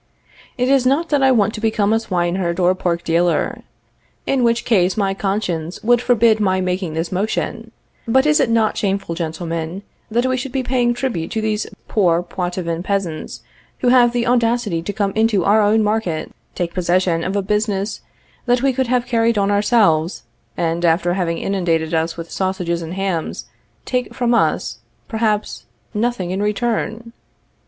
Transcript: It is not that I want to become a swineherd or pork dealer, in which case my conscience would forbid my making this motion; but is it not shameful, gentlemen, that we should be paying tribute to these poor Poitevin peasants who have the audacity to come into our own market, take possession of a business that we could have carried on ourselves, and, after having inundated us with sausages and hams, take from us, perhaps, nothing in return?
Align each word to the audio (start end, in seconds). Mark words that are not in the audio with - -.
It 0.57 0.67
is 0.67 0.83
not 0.87 1.09
that 1.09 1.21
I 1.21 1.31
want 1.31 1.53
to 1.53 1.61
become 1.61 1.93
a 1.93 1.99
swineherd 1.99 2.59
or 2.59 2.73
pork 2.73 3.03
dealer, 3.03 3.61
in 4.25 4.41
which 4.43 4.65
case 4.65 4.97
my 4.97 5.13
conscience 5.13 5.79
would 5.83 6.01
forbid 6.01 6.39
my 6.39 6.59
making 6.59 6.95
this 6.95 7.11
motion; 7.11 7.71
but 8.07 8.25
is 8.25 8.39
it 8.39 8.49
not 8.49 8.75
shameful, 8.75 9.13
gentlemen, 9.13 9.83
that 10.09 10.25
we 10.25 10.37
should 10.37 10.51
be 10.51 10.63
paying 10.63 10.95
tribute 10.95 11.29
to 11.33 11.39
these 11.41 11.67
poor 11.87 12.23
Poitevin 12.23 12.81
peasants 12.81 13.43
who 13.81 13.89
have 13.89 14.11
the 14.11 14.25
audacity 14.25 14.81
to 14.81 14.91
come 14.91 15.11
into 15.11 15.45
our 15.45 15.61
own 15.61 15.83
market, 15.83 16.31
take 16.55 16.73
possession 16.73 17.23
of 17.23 17.35
a 17.35 17.43
business 17.43 18.01
that 18.47 18.63
we 18.63 18.73
could 18.73 18.87
have 18.87 19.05
carried 19.05 19.37
on 19.37 19.51
ourselves, 19.51 20.23
and, 20.57 20.83
after 20.83 21.13
having 21.13 21.37
inundated 21.37 21.93
us 21.93 22.17
with 22.17 22.31
sausages 22.31 22.81
and 22.81 22.95
hams, 22.95 23.45
take 23.85 24.15
from 24.15 24.33
us, 24.33 24.79
perhaps, 25.07 25.65
nothing 25.93 26.31
in 26.31 26.41
return? 26.41 27.13